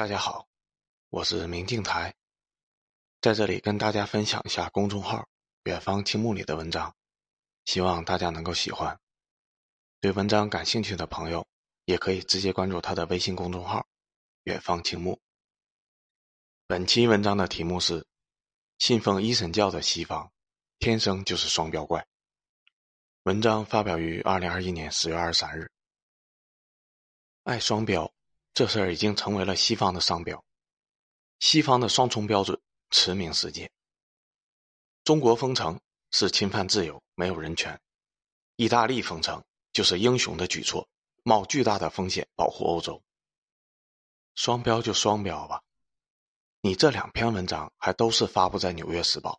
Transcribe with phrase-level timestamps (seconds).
[0.00, 0.48] 大家好，
[1.10, 2.14] 我是明镜台，
[3.20, 5.28] 在这里跟大家分享一下公众号
[5.64, 6.96] “远方青木”里的文章，
[7.66, 8.98] 希望大家能够喜欢。
[10.00, 11.46] 对文章感兴趣的朋友，
[11.84, 13.86] 也可以直接关注他的微信公众号
[14.44, 15.20] “远方青木”。
[16.66, 18.06] 本期文章的题目是：
[18.78, 20.32] 信奉一神教的西方，
[20.78, 22.08] 天生就是双标怪。
[23.24, 25.70] 文章发表于二零二一年十月二十三日。
[27.42, 28.10] 爱双标。
[28.52, 30.44] 这事儿已经成为了西方的商标，
[31.38, 33.70] 西方的双重标准驰名世界。
[35.04, 35.80] 中国封城
[36.10, 37.74] 是侵犯自由，没有人权；
[38.56, 40.86] 意大利封城就是英雄的举措，
[41.22, 43.02] 冒巨大的风险保护欧洲。
[44.34, 45.62] 双标就双标吧，
[46.60, 49.32] 你这两篇文章还都是发布在《纽约时报》，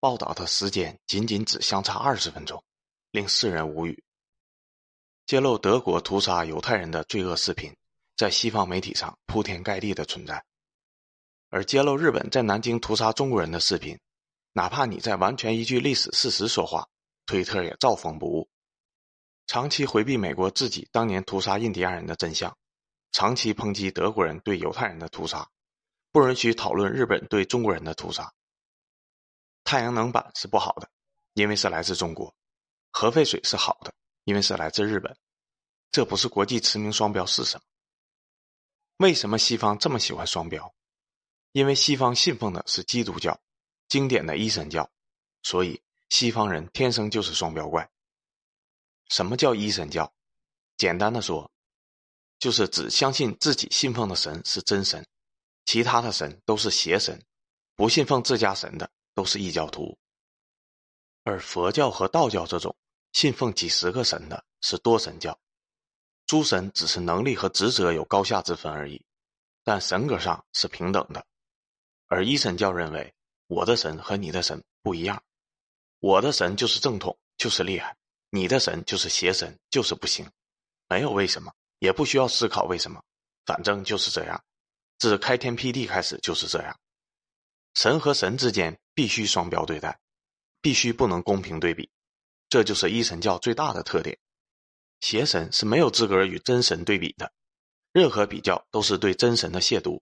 [0.00, 2.62] 报道的时间仅仅只相差二十分钟，
[3.10, 4.02] 令世人无语。
[5.26, 7.76] 揭露德国屠杀犹太人的罪恶视频。
[8.16, 10.42] 在西方媒体上铺天盖地的存在，
[11.50, 13.98] 而揭露日本在南京屠杀中国人的视频，
[14.52, 16.88] 哪怕你在完全依据历史事实说话，
[17.26, 18.48] 推特也照封不误。
[19.46, 22.56] 长期回避美国自己当年屠杀印第安人的真相，
[23.12, 25.48] 长期抨击德国人对犹太人的屠杀，
[26.10, 28.32] 不允许讨论日本对中国人的屠杀。
[29.62, 30.88] 太阳能板是不好的，
[31.34, 32.34] 因为是来自中国；
[32.90, 33.92] 核废水是好的，
[34.24, 35.14] 因为是来自日本。
[35.92, 37.62] 这不是国际驰名双标是什么？
[38.98, 40.74] 为什么西方这么喜欢双标？
[41.52, 43.38] 因为西方信奉的是基督教，
[43.88, 44.90] 经典的一神教，
[45.42, 47.90] 所以西方人天生就是双标怪。
[49.08, 50.12] 什么叫一神教？
[50.76, 51.50] 简单的说，
[52.38, 55.06] 就是只相信自己信奉的神是真神，
[55.64, 57.22] 其他的神都是邪神，
[57.74, 59.98] 不信奉自家神的都是异教徒。
[61.22, 62.76] 而佛教和道教这种
[63.12, 65.38] 信奉几十个神的是多神教。
[66.26, 69.04] 诸神只是能力和职责有高下之分而已，
[69.62, 71.24] 但神格上是平等的。
[72.08, 73.14] 而一神教认为，
[73.46, 75.22] 我的神和你的神不一样，
[76.00, 77.94] 我的神就是正统，就是厉害；
[78.30, 80.28] 你的神就是邪神，就是不行。
[80.88, 83.02] 没有为什么，也不需要思考为什么，
[83.44, 84.42] 反正就是这样。
[84.98, 86.76] 自开天辟地开始就是这样。
[87.74, 90.00] 神和神之间必须双标对待，
[90.60, 91.88] 必须不能公平对比，
[92.48, 94.18] 这就是一神教最大的特点。
[95.00, 97.32] 邪神是没有资格与真神对比的，
[97.92, 100.00] 任何比较都是对真神的亵渎。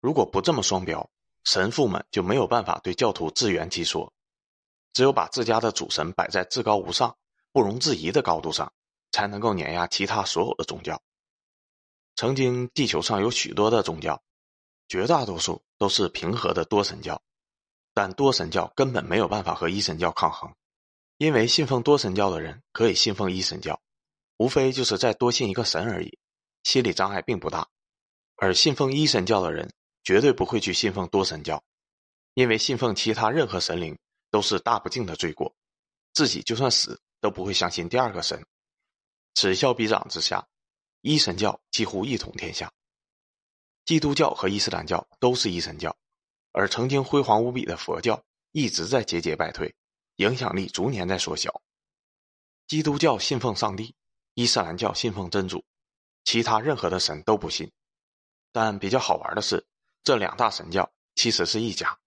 [0.00, 1.10] 如果不这么双标，
[1.44, 4.12] 神父们就没有办法对教徒自圆其说。
[4.92, 7.16] 只有把自家的主神摆在至高无上、
[7.52, 8.72] 不容置疑的高度上，
[9.12, 11.00] 才能够碾压其他所有的宗教。
[12.16, 14.20] 曾经地球上有许多的宗教，
[14.88, 17.22] 绝大多数都是平和的多神教，
[17.94, 20.52] 但多神教根本没有办法和一神教抗衡，
[21.18, 23.80] 因为信奉多神教的人可以信奉一神教。
[24.40, 26.18] 无非就是再多信一个神而已，
[26.62, 27.68] 心理障碍并不大。
[28.36, 29.70] 而信奉一神教的人
[30.02, 31.62] 绝对不会去信奉多神教，
[32.32, 33.98] 因为信奉其他任何神灵
[34.30, 35.54] 都是大不敬的罪过，
[36.14, 38.42] 自己就算死都不会相信第二个神。
[39.34, 40.48] 此消彼长之下，
[41.02, 42.72] 一神教几乎一统天下。
[43.84, 45.94] 基督教和伊斯兰教都是一神教，
[46.52, 49.74] 而曾经辉煌无比的佛教一直在节节败退，
[50.16, 51.60] 影响力逐年在缩小。
[52.66, 53.94] 基督教信奉上帝。
[54.40, 55.62] 伊斯兰教信奉真主，
[56.24, 57.70] 其他任何的神都不信。
[58.52, 59.66] 但比较好玩的是，
[60.02, 61.98] 这两大神教其实是一家。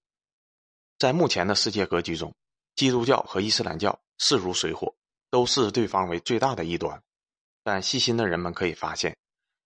[0.97, 2.33] 在目前的世界格局中，
[2.75, 4.95] 基督教和伊斯兰教势如水火，
[5.29, 7.03] 都视对方为最大的一端。
[7.61, 9.15] 但细心的人们可以发现，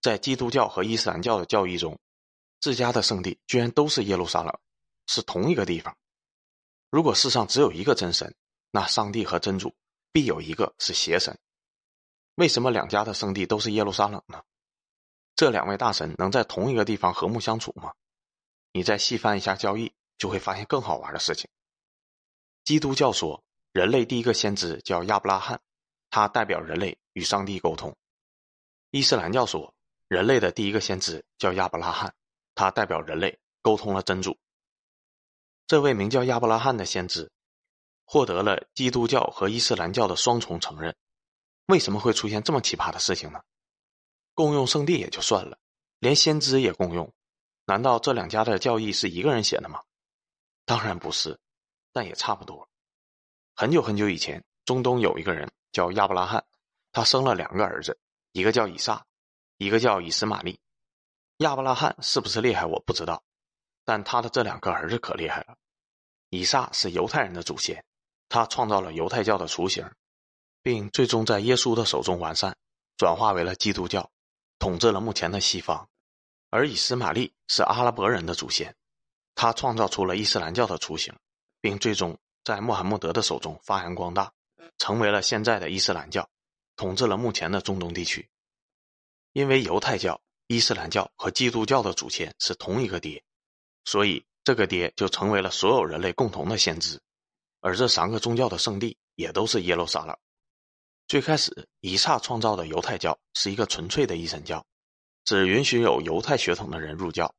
[0.02, 1.98] 在基督教和伊斯兰教的教义中，
[2.60, 4.54] 自家的圣地居然都是耶路撒冷，
[5.06, 5.96] 是同一个地方。
[6.90, 8.36] 如果世上只有一个真神，
[8.72, 9.74] 那上帝和真主
[10.12, 11.40] 必有一个是邪神。
[12.38, 14.44] 为什么两家的圣地都是耶路撒冷呢？
[15.36, 17.96] 这两位大神能在同一个地方和睦相处吗？
[18.74, 21.50] 你再细翻一下交易，就会发现更好玩的事情。
[22.64, 25.60] 基督教说，人类第一个先知叫亚伯拉罕，
[26.12, 27.92] 他代表人类与上帝沟通；
[28.92, 29.74] 伊斯兰教说，
[30.08, 32.14] 人类的第一个先知叫亚伯拉罕，
[32.54, 34.38] 他代表人类沟通了真主。
[35.66, 37.32] 这位名叫亚伯拉罕的先知，
[38.06, 40.96] 获得了基督教和伊斯兰教的双重承认。
[41.68, 43.42] 为什么会出现这么奇葩的事情呢？
[44.34, 45.58] 共用圣地也就算了，
[46.00, 47.14] 连先知也共用，
[47.66, 49.84] 难道这两家的教义是一个人写的吗？
[50.66, 51.38] 当然不是，
[51.92, 52.70] 但也差不多。
[53.56, 56.46] 很久很久以前，中东有一个人叫亚伯拉罕，
[56.92, 58.00] 他生了两个儿子，
[58.32, 59.06] 一个叫以撒，
[59.58, 60.60] 一个叫以斯玛利。
[61.38, 63.24] 亚伯拉罕是不是厉害我不知道，
[63.84, 65.58] 但他的这两个儿子可厉害了。
[66.30, 67.84] 以撒是犹太人的祖先，
[68.30, 69.90] 他创造了犹太教的雏形。
[70.68, 72.58] 并最终在耶稣的手中完善，
[72.98, 74.12] 转化为了基督教，
[74.60, 75.88] 统治了目前的西方。
[76.50, 78.76] 而以斯玛利是阿拉伯人的祖先，
[79.34, 81.16] 他创造出了伊斯兰教的雏形，
[81.62, 84.34] 并最终在穆罕默德的手中发扬光大，
[84.78, 86.28] 成为了现在的伊斯兰教，
[86.76, 88.28] 统治了目前的中东地区。
[89.32, 93.24] 因为犹太教、伊斯兰教和基督教的祖先是同一个爹，
[93.86, 97.00] 所以这个爹就成为了所有人类共同的先知。
[97.62, 100.14] 而这三个宗教的圣地也都是耶路撒冷。
[101.08, 104.66] 最开始，以撒创造的犹太教是一个纯粹的一神教，
[105.24, 107.34] 只允许有犹太血统的人入教，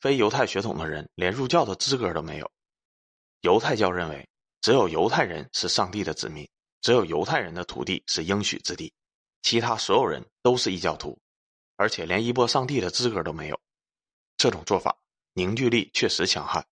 [0.00, 2.48] 非犹太血统的人连入教的资格都没有。
[3.40, 4.28] 犹太教认为，
[4.60, 6.48] 只有犹太人是上帝的子民，
[6.82, 8.92] 只有犹太人的土地是应许之地，
[9.42, 11.18] 其他所有人都是异教徒，
[11.74, 13.60] 而且连一波上帝的资格都没有。
[14.36, 14.96] 这种做法
[15.32, 16.64] 凝聚力确实强悍，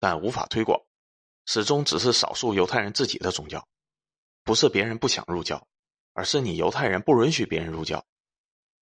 [0.00, 0.80] 但无法推广。
[1.44, 3.68] 始终只是少数犹太人自己的宗教，
[4.42, 5.64] 不是别人不想入教，
[6.16, 8.06] 而是你犹太人不允许别人入教。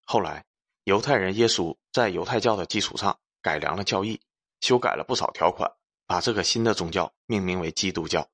[0.05, 0.45] 后来，
[0.85, 4.21] 犹太人耶稣在犹太教的基础上改良了教义，
[4.61, 5.69] 修改了不少条款，
[6.07, 8.31] 把这个新的宗教命名为基督教。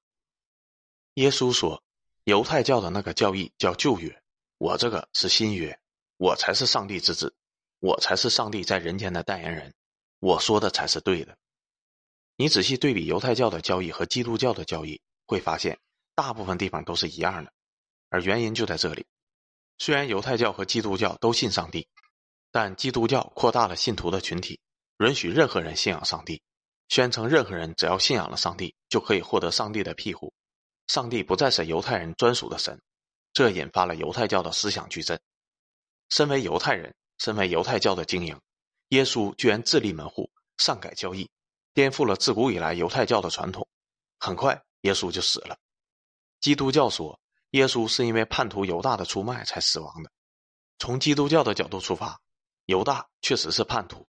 [1.15, 1.83] 耶稣说
[2.25, 4.23] ：“犹太教的那个教义叫旧约，
[4.59, 5.81] 我这个是新约，
[6.19, 7.35] 我才是上帝之子，
[7.79, 9.73] 我才是上帝在人间的代言人，
[10.19, 11.39] 我说的才是对的。”
[12.37, 15.79] 你仔细对比犹太教的教义和基督教的教义，会发现
[16.15, 17.51] 大部分地方都是一样的，
[18.11, 19.07] 而原因就在这里。
[19.79, 21.89] 虽然犹太教和基督教都信上帝，
[22.53, 24.61] 但基督教扩大了信徒的群体，
[24.99, 26.43] 允许任何人信仰上帝，
[26.89, 30.35] 宣称任何人只要信仰了上帝，就可以获得上帝的庇护，
[30.89, 32.79] 上帝不再是犹太人专属的神，
[33.33, 35.19] 这引发了犹太教的思想矩阵。
[36.11, 38.39] 身为犹太人，身为犹太教的精英，
[38.89, 41.31] 耶稣居然自立门户，擅改教义。
[41.73, 43.67] 颠覆了自古以来犹太教的传统，
[44.19, 45.57] 很快耶稣就死了。
[46.41, 47.19] 基督教说
[47.51, 50.11] 耶稣是因为叛徒犹大的出卖才死亡的。
[50.79, 52.21] 从基督教的角度出发，
[52.67, 54.07] 犹大确实是叛徒；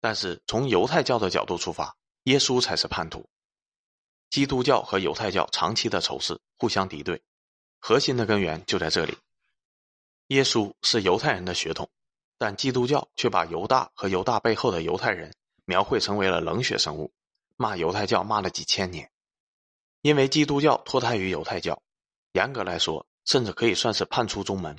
[0.00, 3.28] 但是从犹太教的角度出发，耶稣才是叛徒。
[4.30, 7.22] 基督教和犹太教长期的仇视，互相敌对，
[7.78, 9.16] 核心的根源就在这里。
[10.28, 11.90] 耶稣是犹太人的血统，
[12.36, 15.34] 但基督教却把犹大和犹大背后的犹太人。
[15.68, 17.12] 描绘成为了冷血生物，
[17.56, 19.10] 骂犹太教骂了几千年，
[20.00, 21.82] 因为基督教脱胎于犹太教，
[22.36, 24.76] 严格来说，甚至可以算是叛出宗门。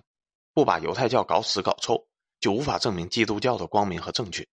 [0.53, 2.07] 不把犹太教搞死搞臭，
[2.39, 4.47] 就无法证明基督教的光明和正确。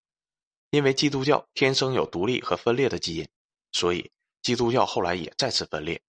[0.71, 3.29] 因为基督教天生有独立和分裂的基因，
[3.71, 4.11] 所以
[4.41, 6.01] 基督教后来也再次分裂。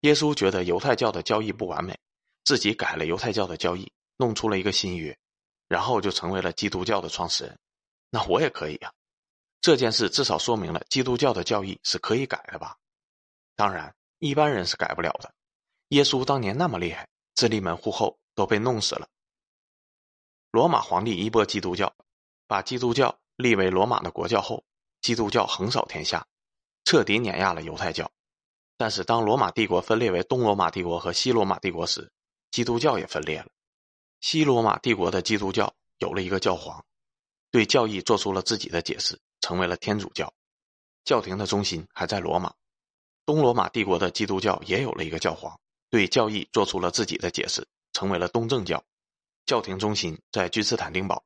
[0.00, 1.98] 耶稣觉得犹太教的教义不完美，
[2.44, 5.16] 自己改了犹太教的教义，弄出了一个新约，
[5.66, 7.58] 然后就成为了基督教的创始人。
[8.10, 8.92] 那我也可以啊。
[9.62, 12.76] 这件事至少说明了基督教的教义是可以改的吧？
[13.56, 15.32] 当然，一般人是改不了的。
[15.88, 19.08] 耶稣当年那么厉害，自立门户后都被弄死了。
[20.50, 21.94] 罗马皇帝一波基督教，
[22.46, 24.64] 把基督教立为罗马的国教后，
[25.00, 26.26] 基督教横扫天下，
[26.84, 28.10] 彻底碾压了犹太教。
[28.76, 32.10] 但是，当罗马帝国分裂为东罗马帝国和西罗马帝国时，
[32.50, 33.46] 基督教也分裂了。
[34.20, 36.84] 西罗马帝国的基督教有了一个教皇，
[37.50, 39.20] 对教义做出了自己的解释。
[39.42, 40.32] 成为了天主教，
[41.04, 42.52] 教廷的中心还在罗马。
[43.24, 45.56] 东罗马帝国的基督教也有了一个教皇，
[45.96, 48.84] 对教义做出了自己的解释，成为了东正教。
[49.46, 51.24] 教廷中心在君士坦丁堡，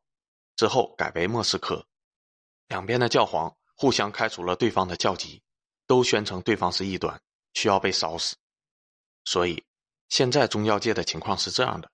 [0.55, 1.85] 之后改为莫斯科。
[2.69, 5.43] 两边的教皇互相开除了对方的教籍，
[5.89, 7.21] 都宣称对方是异端，
[7.53, 8.37] 需要被烧死。
[9.25, 9.61] 所以，
[10.09, 11.91] 现在宗教界的情况是这样的：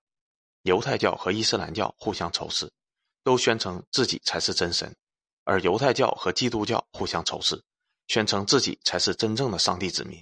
[0.61, 2.71] 犹太教和伊斯兰教互相仇视，
[3.23, 4.95] 都宣称自己才是真神。
[5.45, 7.59] 而犹太教和基督教互相仇视，
[8.07, 10.21] 宣称自己才是真正的上帝子民；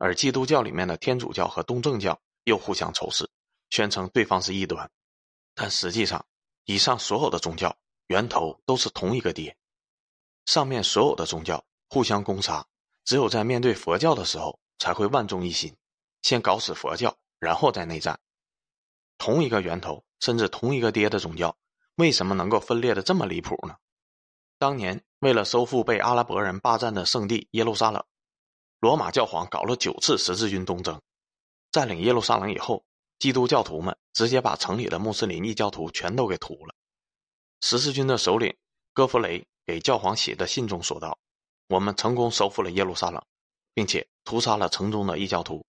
[0.00, 3.30] 而基督教里面的天主教和东正教又互相仇视，
[3.68, 4.90] 宣称对方是异端。
[5.54, 6.24] 但实际上，
[6.64, 7.76] 以上所有的宗教
[8.06, 9.54] 源头都是同一个爹。
[10.46, 12.66] 上面所有的宗教互相攻杀，
[13.04, 15.76] 只有在面对佛教的时候才会万众一心，
[16.22, 18.18] 先搞死佛教，然后再内战。
[19.18, 21.54] 同一个源头，甚至同一个爹的宗教，
[21.96, 23.76] 为什么能够分裂的这么离谱呢？
[24.58, 28.02] 当年为了收复被阿拉伯人霸占的圣地耶路撒冷，
[28.80, 31.00] 罗马教皇搞了九次十字军东征，
[31.70, 32.82] 占领耶路撒冷以后，
[33.18, 36.74] 基督教徒们直接把城里的穆斯林异教徒全都给屠了。
[37.60, 38.56] 十字军的首领
[38.94, 41.18] 戈弗雷给教皇写的信中说道
[41.68, 43.22] ：“我们成功收复了耶路撒冷，
[43.74, 45.62] 并且屠杀了城中的异教徒。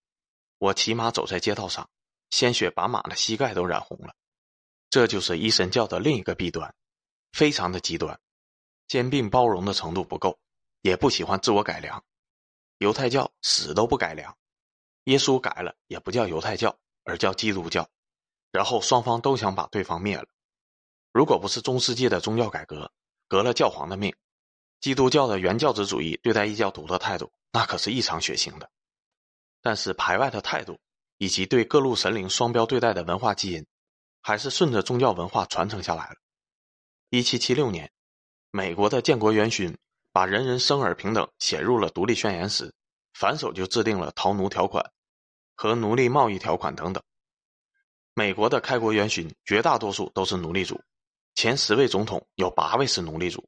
[0.57, 1.89] 我骑马走在街道上，
[2.29, 4.15] 鲜血把马的膝盖都染红了。
[4.89, 6.73] 这就是一神教的另一个弊端，
[7.33, 8.17] 非常的极端。”
[8.87, 10.39] 兼并包容的程度不够，
[10.81, 12.01] 也不喜欢自我改良。
[12.81, 14.35] 犹太教死都不改良，
[15.03, 17.87] 耶稣改了也不叫犹太教，而叫基督教。
[18.51, 20.25] 然后双方都想把对方灭了。
[21.13, 22.91] 如果不是中世纪的宗教改革，
[23.27, 24.11] 革了教皇的命。
[24.79, 28.67] 基督教的原教旨主义对待异教徒的态度，那可是异常血腥的。
[29.61, 30.79] 但是排外的态度
[31.19, 33.63] 以及对各路神灵双标对待的文化基因，
[34.23, 36.15] 还是顺着宗教文化传承下来了。
[37.11, 37.91] 一七七六年，
[38.49, 39.77] 美国的建国元勋
[40.11, 42.73] 把人人生而平等写入了独立宣言时，
[43.13, 44.91] 反手就制定了逃奴条款
[45.55, 47.01] 和奴隶贸易条款等等。
[48.13, 50.81] 美国的开国元勋绝大多数都是奴隶主，
[51.35, 53.47] 前十位总统有八位是奴隶主。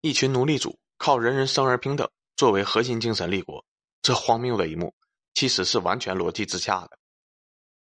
[0.00, 3.64] 一群奴隶主靠人人生而平等作为核心精神立国，
[4.02, 4.92] 这荒谬的一幕
[5.34, 6.98] 其实是完全逻辑之下的。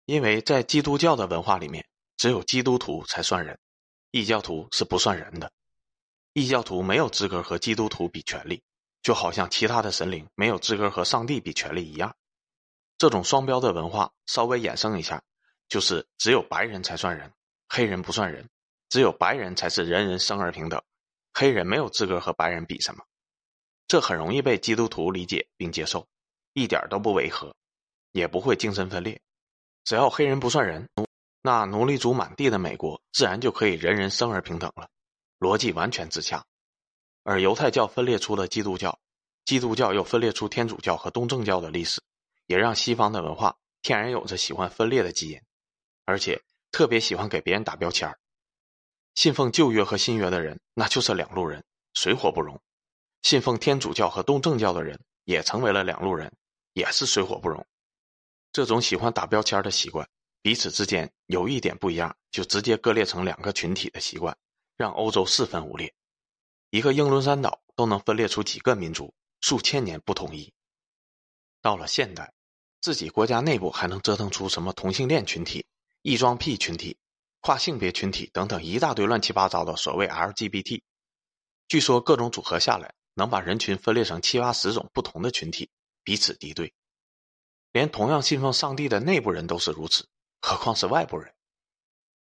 [0.05, 1.85] 因为在基督教的文化里面，
[2.17, 3.57] 只有基督徒才算人，
[4.11, 5.51] 异教徒是不算人的。
[6.33, 8.63] 异教徒没有资格和基督徒比权利，
[9.03, 12.15] 就好像其他的神灵没有资格和上帝比权利一样。
[12.97, 15.21] 这种双标的文化稍微衍生一下，
[15.69, 17.31] 就是只有白人才算人，
[17.69, 18.43] 黑人不算人；
[18.89, 20.81] 只有白人才是人人生而平等。
[21.35, 23.03] 黑人没有资格和白人比什么，
[23.87, 26.07] 这很容易被基督徒理解并接受，
[26.53, 27.55] 一点都不违和，
[28.11, 29.21] 也不会精神分裂。
[29.83, 30.89] 只要黑人不算人，
[31.43, 34.89] 那奴隶主满地的美国自然就可以人人生而平等了，
[35.43, 36.45] 逻辑完全自洽。
[37.23, 38.97] 而犹太教分裂出了基督教，
[39.45, 42.01] 基督教又分裂出天主教和东正教的历史，
[42.47, 45.41] 也让西方的文化天然有着喜欢分裂的基因，
[46.05, 48.17] 而且特别喜欢给别人打标签儿。
[49.15, 52.57] 信奉旧约和新约的人，那就是两路人，水火不容；
[53.21, 56.31] 信奉天主教和东正教的人，也成为了两路人，
[56.73, 57.65] 也是水火不容。
[58.51, 60.07] 这种喜欢打标签的习惯，
[60.41, 64.35] 彼此之间有一点不一样，就直接割裂成两个群体的习惯，
[64.83, 65.93] 让欧洲四分五裂。
[66.69, 70.53] 一个英伦三岛都能分裂出几个民族，数千年不统一。
[71.61, 72.33] 到了现代，
[72.81, 75.65] 自己国家内部还能折腾出什么同性恋群体、
[76.01, 76.97] 异装癖群体？
[77.39, 80.81] 跨性别群体等等一大堆乱七八糟的所谓 LGBT，
[81.69, 85.69] 据说各种组合下来能把人群分裂成七八十种不同的群体，
[86.03, 86.73] 彼此敌对。
[87.71, 90.05] 连同样信奉上帝的内部人都是如此，
[90.41, 91.33] 何况是外部人？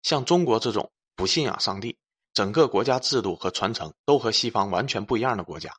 [0.02, 1.98] 像中国这种不信仰上帝、
[2.34, 5.76] 整个国家制度和传承都和西方完全不一样的国家，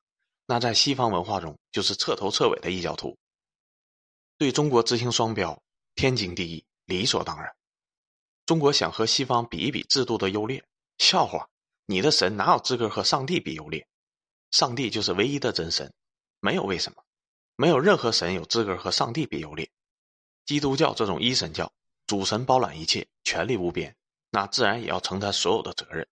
[0.46, 3.16] 那在西方文化中就是彻头彻尾的异教徒。
[4.36, 5.62] 对中国执行双标，
[5.94, 7.54] 天经地义，理所当然。
[8.44, 10.62] 中国想和西方比一比制度的优劣，
[10.98, 11.48] 笑话！
[11.86, 13.86] 你的神哪有资格和上帝比优劣？
[14.50, 15.92] 上帝就是唯一的真神，
[16.40, 17.02] 没有为什么，
[17.56, 19.70] 没有任何神有资格和上帝比优劣。
[20.44, 21.72] 基督教这种一神教，
[22.06, 23.94] 主神包揽一切，权力无边，
[24.30, 26.06] 那自然也要承担所有的责任。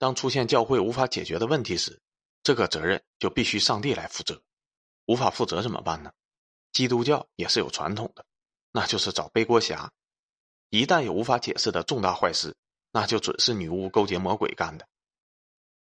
[0.00, 2.00] 当出现教会无法解决的问题时，
[2.42, 4.40] 这个责任就必须上帝来负责。
[5.04, 6.10] 无法负责怎么办呢？
[6.72, 8.24] 基督教也是有传统的，
[8.72, 9.92] 那就是找背锅侠。
[10.70, 12.56] 一旦有无法解释的重大坏事，
[12.92, 14.88] 那就准是女巫勾结魔鬼干的。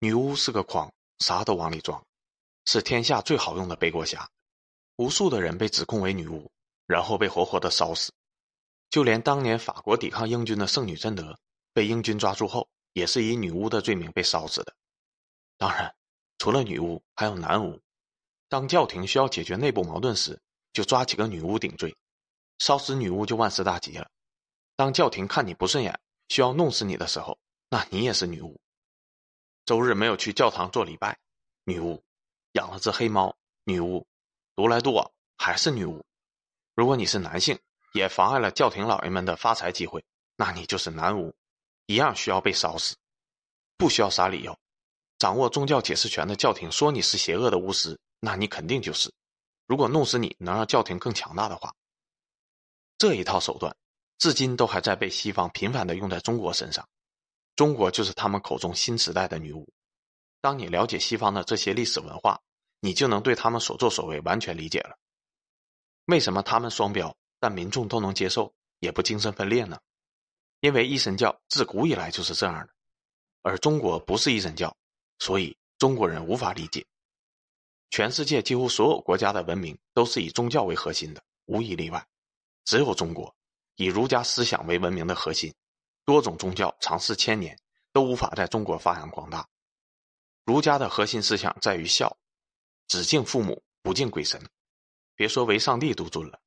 [0.01, 2.05] 女巫是个筐，啥都往里装，
[2.67, 4.29] 是天下最好用的背锅侠。
[4.97, 6.51] 无数的人被指控为女巫，
[6.87, 8.13] 然后被活活的烧死。
[8.91, 11.39] 就连当年法国抵抗英军的圣女贞德，
[11.73, 14.75] 被英军抓住后，也是以女巫的罪名被烧死的。
[15.57, 15.95] 当然，
[16.39, 17.81] 除了女巫，还有男巫。
[18.49, 20.41] 当教廷需要解决内部矛盾时，
[20.73, 21.97] 就抓几个女巫顶罪，
[22.59, 24.11] 烧死女巫就万事大吉了。
[24.77, 28.61] 当教廷看你不顺眼，需要弄死你的时候，那你也是女巫。
[29.65, 31.19] 周日没有去教堂做礼拜，
[31.65, 32.03] 女巫；
[32.53, 34.05] 养了只黑猫，女巫；
[34.57, 36.05] 独来独往，还是女巫。
[36.75, 37.59] 如果你是男性，
[37.95, 40.05] 也妨碍了教廷老爷们的发财机会，
[40.37, 41.35] 那你就是男巫，
[41.87, 42.97] 一样需要被烧死。
[43.77, 44.57] 不需要啥理由，
[45.19, 49.13] 掌握宗教解释权的教廷说你是邪恶的巫师，那你肯定就是。
[49.67, 51.75] 如果弄死你能让教廷更强大的话，
[52.99, 53.75] 这一套手段。
[54.19, 56.89] 至今都还在被西方频繁的用在中国身上，
[57.57, 59.69] 中国就是他们口中新时代的女巫。
[60.41, 62.41] 当你了解西方的这些历史文化，
[62.79, 64.97] 你就能对他们所作所为完全理解了。
[66.05, 69.77] 为什么他们双标，但民众都能接受，也不精神分裂呢？
[70.63, 72.73] 因为一神教自古以来就是这样的，
[73.43, 74.77] 而中国不是一神教，
[75.19, 76.87] 所以中国人无法理解。
[77.91, 82.07] 全世界几乎所有国家的文明都是以宗教为核心的，无一例外，
[82.65, 83.35] 只有中国。
[83.75, 85.53] 以儒家思想为文明的核心，
[86.05, 87.59] 多种宗教长四千年
[87.93, 89.45] 都无法在中国发扬光大。
[90.45, 92.17] 儒家的核心思想在于孝，
[92.87, 94.41] 只敬父母，不敬鬼神。
[95.17, 96.39] 别说唯上帝独尊了，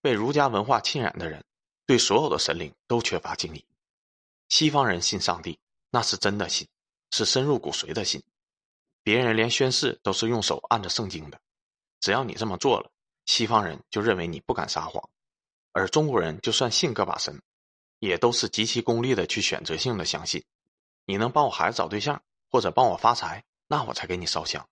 [0.00, 1.44] 被儒家文化浸染的人，
[1.86, 3.64] 对所有的神灵都缺乏敬意。
[4.48, 5.58] 西方人信上帝，
[5.90, 6.68] 那是真的信，
[7.10, 8.22] 是深入骨髓的信。
[9.02, 11.40] 别人连宣誓都是用手按着圣经的，
[12.00, 12.90] 只要你这么做了，
[13.24, 15.08] 西方人就认为你不敢撒谎。
[15.72, 17.40] 而中国人就算信个把神，
[18.00, 20.44] 也都是极其功利的去选择性的相信。
[21.04, 24.68] 你能帮我孩子找对象，或者帮我发财，那我才给你烧香。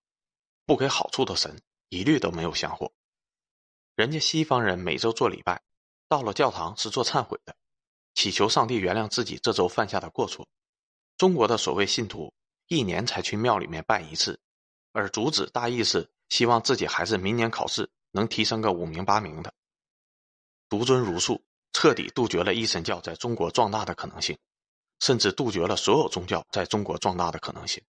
[0.65, 2.91] 不给好处的神，一律都没有香火。
[3.95, 5.61] 人家西方人每周做礼拜，
[6.07, 7.55] 到了教堂是做忏悔的，
[8.13, 10.47] 祈求上帝原谅自己这周犯下的过错。
[11.17, 12.33] 中国的所谓信徒，
[12.67, 14.39] 一年才去庙里面拜一次，
[14.91, 19.53] 而主旨大意是希望自己孩子明年考试能提升个五名八名的。
[20.69, 21.43] 独尊儒术，
[21.73, 24.37] 彻底杜绝了一神教在中国壮大的可能性，
[24.99, 27.83] 甚至杜绝了所有宗教在中国壮大的可能性。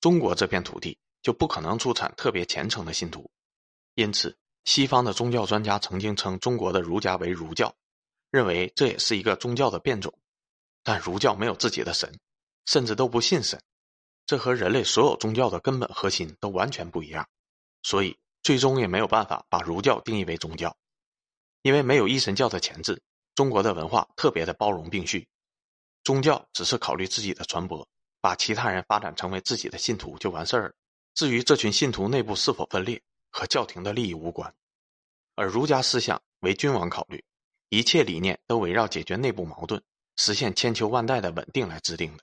[0.00, 3.30] 中国这片土地就不可能出产特别虔诚的信徒，
[3.94, 4.36] 因此。
[4.64, 7.74] 西方的宗教专家曾经称中国的儒家为儒教，
[8.30, 10.12] 认为这也是一个宗教的变种。
[10.82, 12.18] 但儒教没有自己的神，
[12.66, 13.62] 甚至都不信神，
[14.26, 17.26] 这和人类所有宗教的根本核心都完全不一样。
[17.82, 20.76] 所以最终也没有办法把儒教定义为宗教，
[21.62, 23.00] 因为没有一神教的前置，
[23.34, 25.26] 中国的文化特别的包容并蓄，
[26.02, 27.86] 宗教只是考虑自己的传播，
[28.20, 30.74] 把其他人发展成为自己的信徒就完事儿了。
[31.14, 33.00] 至于这群信徒内部是否分裂，
[33.34, 34.54] 和教廷的利益无关，
[35.34, 37.22] 而儒家思想为君王考虑，
[37.68, 39.82] 一切理念都围绕解决内部矛盾、
[40.14, 42.22] 实现千秋万代的稳定来制定的。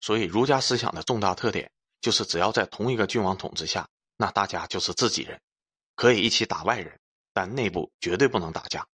[0.00, 1.70] 所以，儒家思想的重大特点
[2.00, 3.86] 就是，只要在同一个君王统治下，
[4.16, 5.38] 那大家就是自己人，
[5.94, 6.98] 可以一起打外人，
[7.34, 8.88] 但内部绝对不能打架。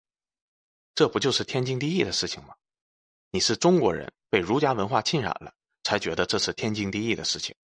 [0.96, 2.56] 这不就是天经地义的事情吗？
[3.30, 5.54] 你是中国人，被儒家文化浸染了，
[5.84, 7.54] 才觉得这是天经地义的事情。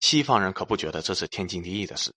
[0.00, 2.12] 西方人可不觉得这是天经地义的事。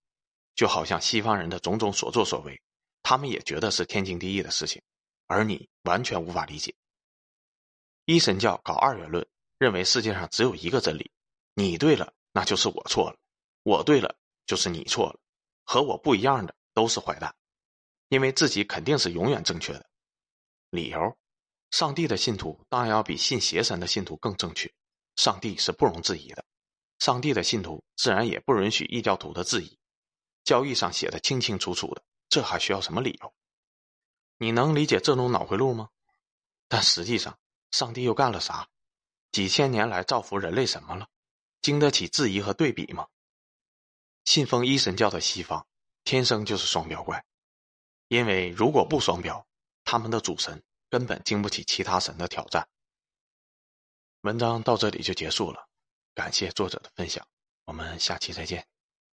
[0.56, 2.62] 就好像西方人的种种所作所为，
[3.02, 4.82] 他们也觉得是天经地义的事情，
[5.28, 6.76] 而你完全无法理解。
[8.06, 9.26] 一神教搞二元论，
[9.58, 11.12] 认为世界上只有一个真理，
[11.54, 13.16] 你对了，那就是我错了；
[13.64, 14.16] 我对了，
[14.46, 15.20] 就是你错了。
[15.64, 17.36] 和我不一样的都是坏蛋，
[18.10, 19.88] 因为自己肯定是永远正确的。
[20.72, 21.18] 理由：
[21.72, 24.74] 上帝的信徒当然要比信邪神的信徒更正确，
[25.16, 26.44] 上帝是不容置疑的，
[26.98, 29.79] 上帝的信徒自然也不允许异教徒的质疑。
[30.50, 33.32] 交易上写的清清楚楚的，这还需要什么理由？
[34.40, 35.90] 你能理解这种脑回路吗？
[36.68, 37.38] 但实际上，
[37.70, 38.68] 上帝又干了啥？
[39.32, 41.08] 几千年来造福人类什么了？
[41.62, 43.08] 经得起质疑和对比吗？
[44.26, 45.68] 信奉一神教的西方，
[46.04, 47.24] 天生就是双标怪，
[48.08, 49.46] 因为如果不双标，
[49.84, 52.68] 他们的主神根本经不起其他神的挑战。
[54.22, 55.70] 文章到这里就结束了，
[56.16, 57.28] 感谢作者的分享，
[57.66, 58.68] 我们下期再见。